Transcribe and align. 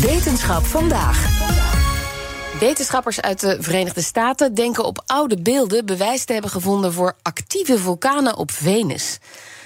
Wetenschap 0.00 0.64
vandaag. 0.64 1.26
Wetenschappers 2.60 3.20
uit 3.20 3.40
de 3.40 3.56
Verenigde 3.60 4.02
Staten 4.02 4.54
denken 4.54 4.84
op 4.84 5.02
oude 5.06 5.42
beelden 5.42 5.86
bewijs 5.86 6.24
te 6.24 6.32
hebben 6.32 6.50
gevonden 6.50 6.92
voor 6.92 7.16
actieve 7.22 7.78
vulkanen 7.78 8.36
op 8.36 8.50
Venus. 8.50 9.18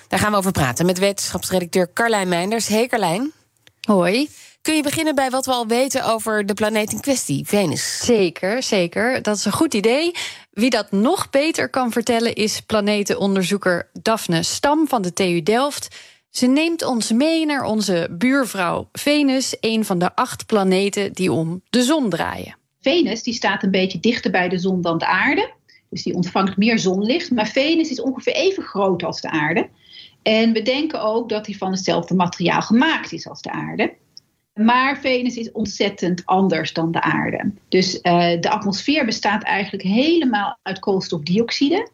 Daar 0.08 0.18
gaan 0.18 0.30
we 0.30 0.36
over 0.36 0.50
praten 0.52 0.86
met 0.86 0.98
wetenschapsredacteur 0.98 1.92
Carlijn 1.92 2.28
Meinders. 2.28 2.66
Hey 2.66 2.86
Carlijn. 2.86 3.32
Hoi. 3.80 4.28
Kun 4.62 4.76
je 4.76 4.82
beginnen 4.82 5.14
bij 5.14 5.30
wat 5.30 5.46
we 5.46 5.52
al 5.52 5.66
weten 5.66 6.04
over 6.04 6.46
de 6.46 6.54
planeet 6.54 6.92
in 6.92 7.00
kwestie, 7.00 7.46
Venus? 7.46 8.00
Zeker, 8.04 8.62
zeker. 8.62 9.22
Dat 9.22 9.36
is 9.36 9.44
een 9.44 9.52
goed 9.52 9.74
idee. 9.74 10.12
Wie 10.52 10.70
dat 10.70 10.90
nog 10.90 11.30
beter 11.30 11.68
kan 11.68 11.92
vertellen 11.92 12.34
is 12.34 12.60
planetenonderzoeker 12.60 13.88
Daphne 13.92 14.42
Stam 14.42 14.88
van 14.88 15.02
de 15.02 15.12
TU 15.12 15.42
Delft. 15.42 15.88
Ze 16.32 16.46
neemt 16.46 16.84
ons 16.84 17.12
mee 17.12 17.46
naar 17.46 17.64
onze 17.64 18.08
buurvrouw 18.10 18.88
Venus, 18.92 19.56
een 19.60 19.84
van 19.84 19.98
de 19.98 20.14
acht 20.14 20.46
planeten 20.46 21.12
die 21.12 21.32
om 21.32 21.62
de 21.70 21.82
zon 21.82 22.10
draaien. 22.10 22.56
Venus 22.80 23.22
die 23.22 23.34
staat 23.34 23.62
een 23.62 23.70
beetje 23.70 24.00
dichter 24.00 24.30
bij 24.30 24.48
de 24.48 24.58
zon 24.58 24.80
dan 24.80 24.98
de 24.98 25.06
aarde. 25.06 25.52
Dus 25.90 26.02
die 26.02 26.14
ontvangt 26.14 26.56
meer 26.56 26.78
zonlicht. 26.78 27.30
Maar 27.30 27.46
Venus 27.46 27.90
is 27.90 28.00
ongeveer 28.00 28.32
even 28.32 28.62
groot 28.62 29.02
als 29.02 29.20
de 29.20 29.30
aarde. 29.30 29.68
En 30.22 30.52
we 30.52 30.62
denken 30.62 31.02
ook 31.02 31.28
dat 31.28 31.46
hij 31.46 31.54
van 31.54 31.70
hetzelfde 31.70 32.14
materiaal 32.14 32.62
gemaakt 32.62 33.12
is 33.12 33.28
als 33.28 33.42
de 33.42 33.50
aarde. 33.50 33.94
Maar 34.54 35.00
Venus 35.00 35.36
is 35.36 35.52
ontzettend 35.52 36.26
anders 36.26 36.72
dan 36.72 36.92
de 36.92 37.00
aarde. 37.00 37.52
Dus 37.68 37.94
uh, 37.94 38.40
de 38.40 38.50
atmosfeer 38.50 39.04
bestaat 39.04 39.42
eigenlijk 39.42 39.82
helemaal 39.82 40.58
uit 40.62 40.78
koolstofdioxide. 40.78 41.88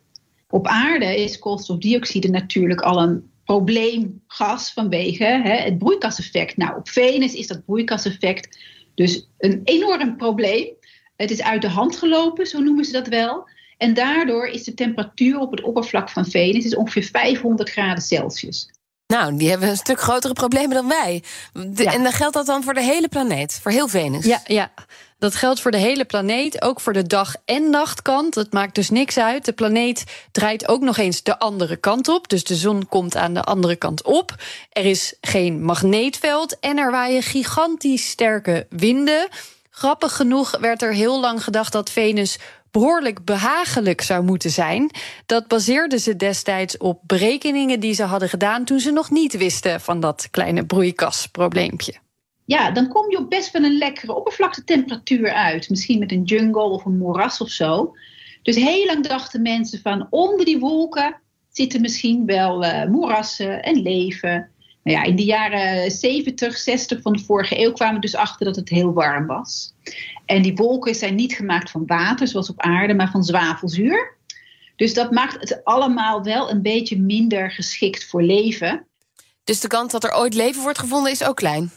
Op 0.48 0.66
aarde 0.66 1.22
is 1.22 1.38
koolstofdioxide 1.38 2.28
natuurlijk 2.28 2.80
al 2.80 3.02
een 3.02 3.30
probleemgas 3.48 4.72
vanwege 4.72 5.24
hè, 5.24 5.56
het 5.56 5.78
broeikaseffect. 5.78 6.56
Nou, 6.56 6.76
op 6.76 6.88
Venus 6.88 7.34
is 7.34 7.46
dat 7.46 7.64
broeikaseffect 7.64 8.58
dus 8.94 9.28
een 9.38 9.60
enorm 9.64 10.16
probleem. 10.16 10.74
Het 11.16 11.30
is 11.30 11.42
uit 11.42 11.62
de 11.62 11.68
hand 11.68 11.96
gelopen, 11.96 12.46
zo 12.46 12.60
noemen 12.60 12.84
ze 12.84 12.92
dat 12.92 13.06
wel. 13.08 13.48
En 13.77 13.94
daardoor 13.94 14.46
is 14.46 14.64
de 14.64 14.74
temperatuur 14.74 15.38
op 15.38 15.50
het 15.50 15.62
oppervlak 15.62 16.10
van 16.10 16.27
Venus 16.27 16.64
is 16.64 16.77
ongeveer 16.77 17.02
500 17.02 17.70
graden 17.70 18.02
Celsius. 18.02 18.70
Nou, 19.09 19.37
die 19.37 19.51
hebben 19.51 19.69
een 19.69 19.77
stuk 19.77 20.01
grotere 20.01 20.33
problemen 20.33 20.77
dan 20.77 20.89
wij. 20.89 21.23
En 21.87 22.03
dan 22.03 22.12
geldt 22.12 22.34
dat 22.34 22.47
dan 22.47 22.62
voor 22.62 22.75
de 22.75 22.83
hele 22.83 23.09
planeet, 23.09 23.59
voor 23.62 23.70
heel 23.70 23.89
Venus? 23.89 24.25
Ja, 24.25 24.41
ja, 24.45 24.70
dat 25.19 25.34
geldt 25.34 25.61
voor 25.61 25.70
de 25.70 25.78
hele 25.78 26.05
planeet, 26.05 26.62
ook 26.62 26.81
voor 26.81 26.92
de 26.92 27.06
dag- 27.06 27.34
en 27.45 27.70
nachtkant. 27.70 28.34
Dat 28.34 28.53
maakt 28.53 28.75
dus 28.75 28.91
niks 28.91 29.19
uit. 29.19 29.45
De 29.45 29.53
planeet 29.53 30.05
draait 30.33 30.69
ook 30.69 30.81
nog 30.81 30.97
eens 30.97 31.23
de 31.23 31.39
andere 31.39 31.77
kant 31.77 32.09
op. 32.09 32.29
Dus 32.29 32.45
de 32.45 32.55
zon 32.55 32.89
komt 32.89 33.17
aan 33.17 33.34
de 33.34 33.42
andere 33.42 33.77
kant 33.77 34.03
op. 34.03 34.34
Er 34.73 34.84
is 34.84 35.14
geen 35.20 35.62
magneetveld 35.62 36.59
en 36.61 36.79
er 36.79 36.91
waaien 36.91 37.23
gigantisch 37.23 38.09
sterke 38.09 38.67
winden. 38.70 39.29
Grappig 39.70 40.17
genoeg 40.17 40.59
werd 40.61 40.83
er 40.83 40.92
heel 40.92 41.20
lang 41.20 41.45
gedacht 41.45 41.73
dat 41.73 41.91
Venus 41.91 42.39
behoorlijk 42.70 43.24
behagelijk 43.24 44.00
zou 44.00 44.24
moeten 44.24 44.50
zijn. 44.50 44.91
Dat 45.27 45.48
baseerden 45.48 46.00
ze 46.00 46.16
destijds 46.16 46.77
op 46.77 47.00
berekeningen 47.06 47.80
die 47.80 47.94
ze 47.94 48.02
hadden 48.02 48.28
gedaan 48.28 48.64
toen 48.64 48.80
ze 48.80 48.91
nog 48.91 49.11
niet 49.11 49.36
wisten 49.36 49.80
van 49.80 50.00
dat 50.00 50.28
kleine 50.30 50.66
broeikasprobleempje. 50.66 51.94
Ja, 52.44 52.70
dan 52.70 52.89
kom 52.89 53.11
je 53.11 53.19
op 53.19 53.30
best 53.30 53.50
wel 53.50 53.62
een 53.62 53.78
lekkere 53.78 54.14
oppervlaktetemperatuur 54.14 55.33
uit. 55.33 55.70
Misschien 55.70 55.98
met 55.98 56.12
een 56.12 56.22
jungle 56.22 56.62
of 56.62 56.84
een 56.84 56.98
moeras 56.98 57.41
of 57.41 57.48
zo. 57.48 57.94
Dus 58.42 58.56
heel 58.56 58.86
lang 58.86 59.06
dachten 59.06 59.42
mensen 59.42 59.80
van 59.80 60.06
onder 60.11 60.44
die 60.44 60.58
wolken 60.58 61.20
zitten 61.50 61.80
misschien 61.80 62.27
wel 62.27 62.64
uh, 62.64 62.84
moerassen 62.84 63.62
en 63.62 63.83
leven. 63.83 64.50
Nou 64.89 65.00
ja, 65.00 65.06
in 65.06 65.17
de 65.17 65.25
jaren 65.25 65.91
70, 65.91 66.56
60 66.56 67.03
van 67.03 67.12
de 67.12 67.25
vorige 67.25 67.61
eeuw 67.61 67.72
kwamen 67.72 67.94
we 67.94 68.00
dus 68.00 68.14
achter 68.14 68.47
dat 68.47 68.56
het 68.56 68.69
heel 68.69 68.92
warm 68.92 69.27
was. 69.27 69.72
En 70.27 70.42
die 70.42 70.55
wolken 70.55 70.95
zijn 70.95 71.14
niet 71.14 71.33
gemaakt 71.33 71.70
van 71.70 71.86
water, 71.86 72.28
zoals 72.28 72.50
op 72.50 72.61
aarde, 72.61 72.95
maar 72.95 73.11
van 73.11 73.25
zwavelzuur. 73.25 74.17
Dus 74.77 74.95
dat 74.95 75.11
maakt 75.11 75.41
het 75.41 75.64
allemaal 75.64 76.23
wel 76.23 76.51
een 76.51 76.62
beetje 76.62 76.98
minder 76.98 77.51
geschikt 77.51 78.08
voor 78.08 78.23
leven. 78.23 78.86
Dus 79.45 79.61
de 79.61 79.68
kans 79.68 79.92
dat 79.92 80.05
er 80.05 80.17
ooit 80.17 80.35
leven 80.35 80.62
wordt 80.62 80.79
gevonden 80.79 81.12
is 81.12 81.24
ook 81.24 81.36
klein? 81.36 81.70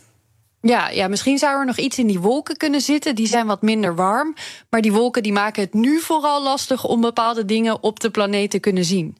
Ja, 0.61 0.89
ja, 0.89 1.07
misschien 1.07 1.37
zou 1.37 1.59
er 1.59 1.65
nog 1.65 1.77
iets 1.77 1.97
in 1.97 2.07
die 2.07 2.19
wolken 2.19 2.57
kunnen 2.57 2.81
zitten. 2.81 3.15
Die 3.15 3.27
zijn 3.27 3.47
wat 3.47 3.61
minder 3.61 3.95
warm. 3.95 4.35
Maar 4.69 4.81
die 4.81 4.91
wolken 4.91 5.23
die 5.23 5.33
maken 5.33 5.63
het 5.63 5.73
nu 5.73 5.99
vooral 5.99 6.43
lastig 6.43 6.85
om 6.85 7.01
bepaalde 7.01 7.45
dingen 7.45 7.83
op 7.83 7.99
de 7.99 8.09
planeet 8.09 8.51
te 8.51 8.59
kunnen 8.59 8.85
zien. 8.85 9.17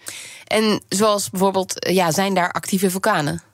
En 0.48 0.82
zoals 0.90 1.30
bijvoorbeeld, 1.30 1.88
ja, 1.90 2.12
zijn 2.12 2.34
daar 2.34 2.52
actieve 2.52 2.90
vulkanen? 2.90 3.50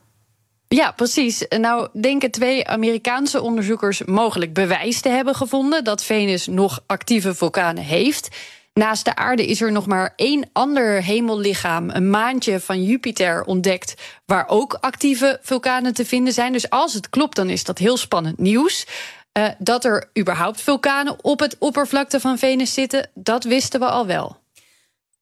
Ja, 0.68 0.92
precies. 0.92 1.44
Nou 1.48 1.88
denken 1.92 2.30
twee 2.30 2.66
Amerikaanse 2.66 3.42
onderzoekers 3.42 4.04
mogelijk 4.04 4.52
bewijs 4.52 5.00
te 5.00 5.08
hebben 5.08 5.34
gevonden 5.34 5.84
dat 5.84 6.04
Venus 6.04 6.46
nog 6.46 6.82
actieve 6.86 7.34
vulkanen 7.34 7.84
heeft. 7.84 8.28
Naast 8.72 9.04
de 9.04 9.14
aarde 9.14 9.46
is 9.46 9.60
er 9.60 9.72
nog 9.72 9.86
maar 9.86 10.12
één 10.16 10.50
ander 10.52 11.02
hemellichaam, 11.02 11.90
een 11.90 12.10
maantje 12.10 12.60
van 12.60 12.84
Jupiter, 12.84 13.44
ontdekt. 13.44 13.94
waar 14.26 14.48
ook 14.48 14.78
actieve 14.80 15.38
vulkanen 15.42 15.94
te 15.94 16.04
vinden 16.04 16.32
zijn. 16.32 16.52
Dus 16.52 16.70
als 16.70 16.94
het 16.94 17.10
klopt, 17.10 17.36
dan 17.36 17.50
is 17.50 17.64
dat 17.64 17.78
heel 17.78 17.96
spannend 17.96 18.38
nieuws. 18.38 18.86
Uh, 19.38 19.48
dat 19.58 19.84
er 19.84 20.10
überhaupt 20.18 20.60
vulkanen 20.60 21.24
op 21.24 21.40
het 21.40 21.56
oppervlakte 21.58 22.20
van 22.20 22.38
Venus 22.38 22.74
zitten, 22.74 23.10
dat 23.14 23.44
wisten 23.44 23.80
we 23.80 23.86
al 23.86 24.06
wel. 24.06 24.36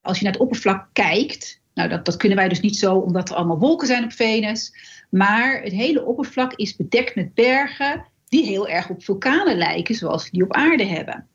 Als 0.01 0.19
je 0.19 0.25
naar 0.25 0.33
het 0.33 0.43
oppervlak 0.43 0.87
kijkt, 0.93 1.61
nou 1.77 1.89
dat, 1.89 2.05
dat 2.05 2.17
kunnen 2.17 2.39
wij 2.39 2.49
dus 2.49 2.61
niet 2.61 2.77
zo 2.77 2.95
omdat 2.95 3.29
er 3.29 3.35
allemaal 3.35 3.59
wolken 3.59 3.87
zijn 3.87 4.05
op 4.05 4.13
Venus. 4.13 4.73
Maar 5.11 5.63
het 5.63 5.73
hele 5.73 6.05
oppervlak 6.05 6.53
is 6.53 6.77
bedekt 6.77 7.15
met 7.15 7.35
bergen 7.35 8.05
die 8.29 8.45
heel 8.45 8.69
erg 8.69 8.89
op 8.89 9.05
vulkanen 9.05 9.57
lijken, 9.57 9.95
zoals 9.95 10.25
we 10.25 10.31
die 10.31 10.43
op 10.43 10.53
aarde 10.53 10.85
hebben. 10.85 11.27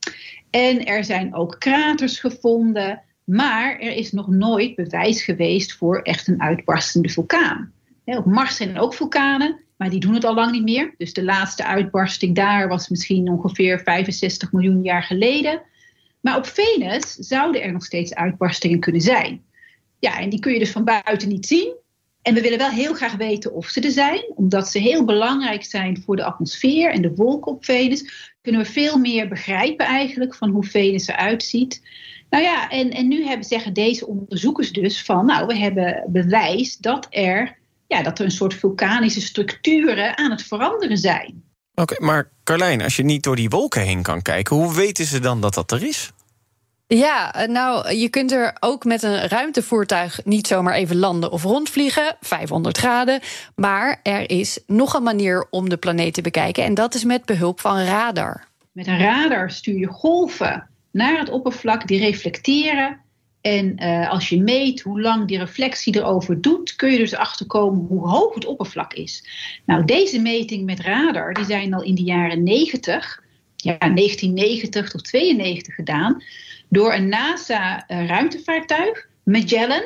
En 0.49 0.85
er 0.85 1.03
zijn 1.03 1.35
ook 1.35 1.55
kraters 1.59 2.19
gevonden, 2.19 3.01
maar 3.23 3.79
er 3.79 3.91
is 3.91 4.11
nog 4.11 4.27
nooit 4.27 4.75
bewijs 4.75 5.23
geweest 5.23 5.73
voor 5.73 6.01
echt 6.01 6.27
een 6.27 6.41
uitbarstende 6.41 7.09
vulkaan. 7.09 7.71
Op 8.05 8.25
Mars 8.25 8.55
zijn 8.55 8.79
ook 8.79 8.93
vulkanen, 8.93 9.59
maar 9.77 9.89
die 9.89 9.99
doen 9.99 10.13
het 10.13 10.25
al 10.25 10.33
lang 10.33 10.51
niet 10.51 10.63
meer. 10.63 10.93
Dus 10.97 11.13
de 11.13 11.23
laatste 11.23 11.65
uitbarsting 11.65 12.35
daar 12.35 12.67
was 12.67 12.89
misschien 12.89 13.29
ongeveer 13.29 13.79
65 13.79 14.51
miljoen 14.51 14.83
jaar 14.83 15.03
geleden. 15.03 15.61
Maar 16.19 16.37
op 16.37 16.45
Venus 16.45 17.13
zouden 17.13 17.61
er 17.61 17.71
nog 17.71 17.83
steeds 17.83 18.15
uitbarstingen 18.15 18.79
kunnen 18.79 19.01
zijn. 19.01 19.41
Ja, 20.01 20.19
en 20.19 20.29
die 20.29 20.39
kun 20.39 20.53
je 20.53 20.59
dus 20.59 20.71
van 20.71 20.83
buiten 20.83 21.27
niet 21.27 21.45
zien. 21.45 21.75
En 22.21 22.33
we 22.33 22.41
willen 22.41 22.57
wel 22.57 22.69
heel 22.69 22.93
graag 22.93 23.15
weten 23.15 23.53
of 23.53 23.67
ze 23.67 23.81
er 23.81 23.91
zijn, 23.91 24.23
omdat 24.35 24.69
ze 24.69 24.79
heel 24.79 25.05
belangrijk 25.05 25.63
zijn 25.63 26.01
voor 26.05 26.15
de 26.15 26.23
atmosfeer 26.23 26.91
en 26.91 27.01
de 27.01 27.15
wolken 27.15 27.51
op 27.51 27.65
Venus. 27.65 28.33
Kunnen 28.41 28.61
we 28.61 28.67
veel 28.67 28.97
meer 28.97 29.27
begrijpen 29.27 29.85
eigenlijk 29.85 30.35
van 30.35 30.49
hoe 30.49 30.63
Venus 30.63 31.07
eruit 31.07 31.43
ziet. 31.43 31.81
Nou 32.29 32.43
ja, 32.43 32.69
en, 32.69 32.91
en 32.91 33.07
nu 33.07 33.25
hebben, 33.25 33.45
zeggen 33.45 33.73
deze 33.73 34.07
onderzoekers 34.07 34.71
dus 34.71 35.03
van, 35.03 35.25
nou, 35.25 35.47
we 35.47 35.57
hebben 35.57 36.03
bewijs 36.07 36.77
dat 36.77 37.07
er, 37.09 37.57
ja, 37.87 38.03
dat 38.03 38.19
er 38.19 38.25
een 38.25 38.31
soort 38.31 38.53
vulkanische 38.53 39.21
structuren 39.21 40.17
aan 40.17 40.31
het 40.31 40.43
veranderen 40.43 40.97
zijn. 40.97 41.43
Oké, 41.75 41.95
maar 41.99 42.31
Carlijn, 42.43 42.81
als 42.81 42.95
je 42.95 43.03
niet 43.03 43.23
door 43.23 43.35
die 43.35 43.49
wolken 43.49 43.81
heen 43.81 44.01
kan 44.01 44.21
kijken, 44.21 44.55
hoe 44.55 44.75
weten 44.75 45.05
ze 45.05 45.19
dan 45.19 45.41
dat 45.41 45.53
dat 45.53 45.71
er 45.71 45.83
is? 45.83 46.11
Ja, 46.95 47.33
eh, 47.33 47.47
nou, 47.47 47.95
je 47.95 48.09
kunt 48.09 48.31
er 48.31 48.55
ook 48.59 48.83
met 48.83 49.03
een 49.03 49.27
ruimtevoertuig 49.27 50.19
niet 50.25 50.47
zomaar 50.47 50.73
even 50.73 50.95
landen 50.95 51.31
of 51.31 51.43
rondvliegen, 51.43 52.15
500 52.21 52.77
graden. 52.77 53.19
Maar 53.55 53.99
er 54.03 54.29
is 54.29 54.59
nog 54.67 54.93
een 54.93 55.03
manier 55.03 55.47
om 55.49 55.69
de 55.69 55.77
planeet 55.77 56.13
te 56.13 56.21
bekijken 56.21 56.63
en 56.63 56.73
dat 56.73 56.93
is 56.93 57.03
met 57.03 57.25
behulp 57.25 57.59
van 57.59 57.79
radar. 57.79 58.47
Met 58.71 58.87
een 58.87 58.97
radar 58.97 59.51
stuur 59.51 59.77
je 59.77 59.87
golven 59.87 60.69
naar 60.91 61.19
het 61.19 61.29
oppervlak 61.29 61.87
die 61.87 61.99
reflecteren. 61.99 62.99
En 63.41 63.83
uh, 63.83 64.09
als 64.09 64.29
je 64.29 64.41
meet 64.41 64.81
hoe 64.81 65.01
lang 65.01 65.27
die 65.27 65.37
reflectie 65.37 65.95
erover 65.95 66.41
doet, 66.41 66.75
kun 66.75 66.91
je 66.91 66.97
dus 66.97 67.15
achterkomen 67.15 67.85
hoe 67.87 68.07
hoog 68.07 68.33
het 68.33 68.45
oppervlak 68.45 68.93
is. 68.93 69.25
Nou, 69.65 69.85
deze 69.85 70.21
meting 70.21 70.65
met 70.65 70.79
radar 70.79 71.33
die 71.33 71.45
zijn 71.45 71.73
al 71.73 71.83
in 71.83 71.95
de 71.95 72.03
jaren 72.03 72.43
90, 72.43 73.23
ja, 73.61 73.77
1990 73.77 74.89
tot 74.89 75.03
92 75.03 75.75
gedaan 75.75 76.23
door 76.69 76.93
een 76.93 77.09
NASA-ruimtevaartuig, 77.09 79.07
Magellan, 79.23 79.83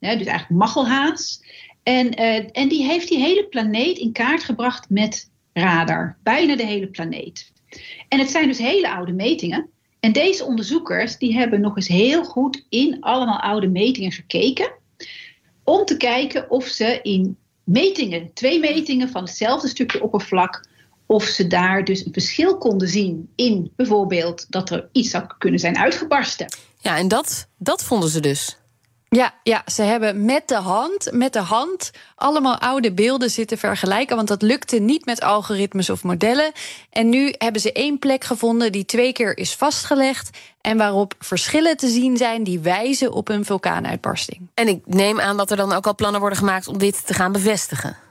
hè, 0.00 0.16
dus 0.16 0.26
eigenlijk 0.26 0.60
Machelhaas. 0.60 1.42
En, 1.82 2.20
uh, 2.20 2.48
en 2.52 2.68
die 2.68 2.84
heeft 2.84 3.08
die 3.08 3.18
hele 3.18 3.46
planeet 3.46 3.98
in 3.98 4.12
kaart 4.12 4.44
gebracht 4.44 4.90
met 4.90 5.30
radar, 5.52 6.16
bijna 6.22 6.56
de 6.56 6.66
hele 6.66 6.86
planeet. 6.86 7.52
En 8.08 8.18
het 8.18 8.30
zijn 8.30 8.46
dus 8.46 8.58
hele 8.58 8.90
oude 8.90 9.12
metingen. 9.12 9.68
En 10.00 10.12
deze 10.12 10.44
onderzoekers 10.44 11.18
die 11.18 11.34
hebben 11.34 11.60
nog 11.60 11.76
eens 11.76 11.88
heel 11.88 12.24
goed 12.24 12.66
in 12.68 13.00
allemaal 13.00 13.40
oude 13.40 13.68
metingen 13.68 14.12
gekeken. 14.12 14.72
Om 15.64 15.84
te 15.84 15.96
kijken 15.96 16.50
of 16.50 16.66
ze 16.66 16.98
in 17.02 17.36
metingen, 17.64 18.32
twee 18.32 18.60
metingen 18.60 19.08
van 19.08 19.22
hetzelfde 19.22 19.68
stukje 19.68 20.02
oppervlak, 20.02 20.68
of 21.14 21.24
ze 21.24 21.46
daar 21.46 21.84
dus 21.84 22.04
een 22.04 22.12
verschil 22.12 22.58
konden 22.58 22.88
zien 22.88 23.32
in 23.36 23.72
bijvoorbeeld 23.76 24.46
dat 24.48 24.70
er 24.70 24.88
iets 24.92 25.10
zou 25.10 25.24
kunnen 25.38 25.60
zijn 25.60 25.78
uitgebarsten. 25.78 26.54
Ja, 26.78 26.96
en 26.96 27.08
dat, 27.08 27.46
dat 27.58 27.84
vonden 27.84 28.08
ze 28.08 28.20
dus. 28.20 28.58
Ja, 29.08 29.34
ja, 29.42 29.62
ze 29.72 29.82
hebben 29.82 30.24
met 30.24 30.48
de 30.48 30.56
hand, 30.56 31.08
met 31.12 31.32
de 31.32 31.40
hand 31.40 31.90
allemaal 32.14 32.58
oude 32.58 32.92
beelden 32.92 33.30
zitten 33.30 33.58
vergelijken. 33.58 34.16
Want 34.16 34.28
dat 34.28 34.42
lukte 34.42 34.78
niet 34.78 35.04
met 35.04 35.20
algoritmes 35.20 35.90
of 35.90 36.02
modellen. 36.02 36.52
En 36.90 37.08
nu 37.08 37.34
hebben 37.38 37.60
ze 37.60 37.72
één 37.72 37.98
plek 37.98 38.24
gevonden 38.24 38.72
die 38.72 38.84
twee 38.84 39.12
keer 39.12 39.38
is 39.38 39.54
vastgelegd. 39.54 40.38
En 40.60 40.76
waarop 40.76 41.14
verschillen 41.18 41.76
te 41.76 41.88
zien 41.88 42.16
zijn 42.16 42.44
die 42.44 42.58
wijzen 42.58 43.12
op 43.12 43.28
een 43.28 43.44
vulkaanuitbarsting. 43.44 44.48
En 44.54 44.68
ik 44.68 44.82
neem 44.86 45.20
aan 45.20 45.36
dat 45.36 45.50
er 45.50 45.56
dan 45.56 45.72
ook 45.72 45.86
al 45.86 45.94
plannen 45.94 46.20
worden 46.20 46.38
gemaakt 46.38 46.68
om 46.68 46.78
dit 46.78 47.06
te 47.06 47.14
gaan 47.14 47.32
bevestigen. 47.32 48.03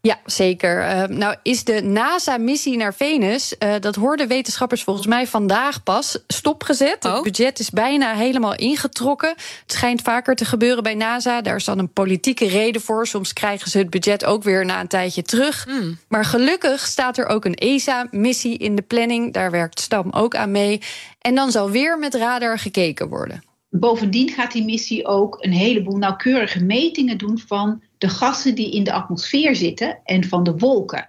Ja, 0.00 0.18
zeker. 0.24 0.78
Uh, 0.78 1.04
nou 1.04 1.36
is 1.42 1.64
de 1.64 1.82
NASA-missie 1.82 2.76
naar 2.76 2.94
Venus, 2.94 3.54
uh, 3.58 3.74
dat 3.80 3.94
hoorden 3.94 4.28
wetenschappers 4.28 4.82
volgens 4.82 5.06
mij 5.06 5.26
vandaag 5.26 5.82
pas, 5.82 6.18
stopgezet. 6.26 7.04
Oh. 7.04 7.14
Het 7.14 7.22
budget 7.22 7.58
is 7.58 7.70
bijna 7.70 8.14
helemaal 8.14 8.54
ingetrokken. 8.54 9.28
Het 9.28 9.72
schijnt 9.72 10.02
vaker 10.02 10.34
te 10.34 10.44
gebeuren 10.44 10.82
bij 10.82 10.94
NASA. 10.94 11.40
Daar 11.40 11.56
is 11.56 11.64
dan 11.64 11.78
een 11.78 11.92
politieke 11.92 12.48
reden 12.48 12.80
voor. 12.80 13.06
Soms 13.06 13.32
krijgen 13.32 13.70
ze 13.70 13.78
het 13.78 13.90
budget 13.90 14.24
ook 14.24 14.42
weer 14.42 14.64
na 14.64 14.80
een 14.80 14.88
tijdje 14.88 15.22
terug. 15.22 15.66
Mm. 15.66 15.98
Maar 16.08 16.24
gelukkig 16.24 16.86
staat 16.86 17.18
er 17.18 17.26
ook 17.26 17.44
een 17.44 17.54
ESA-missie 17.54 18.58
in 18.58 18.76
de 18.76 18.82
planning. 18.82 19.32
Daar 19.32 19.50
werkt 19.50 19.80
Stam 19.80 20.10
ook 20.10 20.34
aan 20.34 20.50
mee. 20.50 20.80
En 21.20 21.34
dan 21.34 21.50
zal 21.50 21.70
weer 21.70 21.98
met 21.98 22.14
radar 22.14 22.58
gekeken 22.58 23.08
worden. 23.08 23.47
Bovendien 23.70 24.28
gaat 24.28 24.52
die 24.52 24.64
missie 24.64 25.06
ook 25.06 25.36
een 25.40 25.52
heleboel 25.52 25.96
nauwkeurige 25.96 26.64
metingen 26.64 27.18
doen 27.18 27.38
van 27.46 27.82
de 27.98 28.08
gassen 28.08 28.54
die 28.54 28.72
in 28.72 28.84
de 28.84 28.92
atmosfeer 28.92 29.56
zitten 29.56 29.98
en 30.04 30.24
van 30.24 30.42
de 30.42 30.56
wolken. 30.56 31.08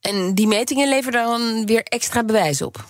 En 0.00 0.34
die 0.34 0.46
metingen 0.46 0.88
leveren 0.88 1.22
dan 1.22 1.66
weer 1.66 1.82
extra 1.82 2.24
bewijs 2.24 2.62
op? 2.62 2.86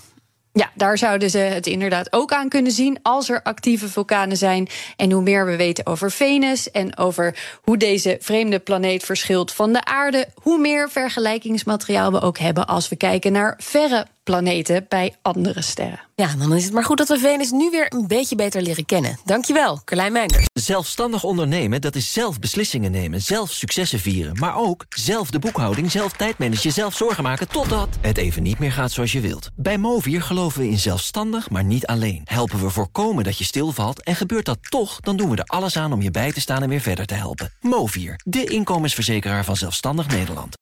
Ja, 0.52 0.70
daar 0.74 0.98
zouden 0.98 1.30
ze 1.30 1.38
het 1.38 1.66
inderdaad 1.66 2.12
ook 2.12 2.32
aan 2.32 2.48
kunnen 2.48 2.72
zien 2.72 2.98
als 3.02 3.28
er 3.28 3.42
actieve 3.42 3.88
vulkanen 3.88 4.36
zijn. 4.36 4.68
En 4.96 5.12
hoe 5.12 5.22
meer 5.22 5.46
we 5.46 5.56
weten 5.56 5.86
over 5.86 6.10
Venus 6.10 6.70
en 6.70 6.96
over 6.96 7.58
hoe 7.62 7.76
deze 7.76 8.16
vreemde 8.20 8.58
planeet 8.58 9.02
verschilt 9.02 9.52
van 9.52 9.72
de 9.72 9.84
aarde, 9.84 10.28
hoe 10.34 10.58
meer 10.58 10.90
vergelijkingsmateriaal 10.90 12.12
we 12.12 12.20
ook 12.20 12.38
hebben 12.38 12.66
als 12.66 12.88
we 12.88 12.96
kijken 12.96 13.32
naar 13.32 13.54
verre 13.62 14.06
planeten 14.28 14.86
bij 14.88 15.14
andere 15.22 15.62
sterren. 15.62 16.00
Ja, 16.14 16.34
dan 16.38 16.54
is 16.54 16.64
het 16.64 16.72
maar 16.72 16.84
goed 16.84 16.98
dat 16.98 17.08
we 17.08 17.18
Venus 17.18 17.50
nu 17.50 17.70
weer 17.70 17.86
een 17.92 18.06
beetje 18.06 18.36
beter 18.36 18.62
leren 18.62 18.84
kennen. 18.84 19.18
Dankjewel, 19.24 19.80
Carlijn 19.84 20.12
Meinders. 20.12 20.46
Zelfstandig 20.52 21.24
ondernemen, 21.24 21.80
dat 21.80 21.94
is 21.94 22.12
zelf 22.12 22.38
beslissingen 22.38 22.90
nemen, 22.90 23.22
zelf 23.22 23.52
successen 23.52 23.98
vieren... 23.98 24.38
maar 24.38 24.56
ook 24.56 24.86
zelf 24.88 25.30
de 25.30 25.38
boekhouding, 25.38 25.90
zelf 25.90 26.12
tijdmanagen, 26.12 26.72
zelf 26.72 26.96
zorgen 26.96 27.22
maken... 27.22 27.48
totdat 27.48 27.88
het 28.00 28.18
even 28.18 28.42
niet 28.42 28.58
meer 28.58 28.72
gaat 28.72 28.92
zoals 28.92 29.12
je 29.12 29.20
wilt. 29.20 29.50
Bij 29.56 29.78
Movier 29.78 30.22
geloven 30.22 30.60
we 30.60 30.68
in 30.68 30.78
zelfstandig, 30.78 31.50
maar 31.50 31.64
niet 31.64 31.86
alleen. 31.86 32.22
Helpen 32.24 32.60
we 32.60 32.70
voorkomen 32.70 33.24
dat 33.24 33.38
je 33.38 33.44
stilvalt 33.44 34.02
en 34.02 34.16
gebeurt 34.16 34.44
dat 34.44 34.58
toch... 34.60 35.00
dan 35.00 35.16
doen 35.16 35.30
we 35.30 35.36
er 35.36 35.44
alles 35.44 35.76
aan 35.76 35.92
om 35.92 36.02
je 36.02 36.10
bij 36.10 36.32
te 36.32 36.40
staan 36.40 36.62
en 36.62 36.68
weer 36.68 36.80
verder 36.80 37.06
te 37.06 37.14
helpen. 37.14 37.52
Movier, 37.60 38.20
de 38.24 38.44
inkomensverzekeraar 38.44 39.44
van 39.44 39.56
Zelfstandig 39.56 40.06
Nederland. 40.06 40.56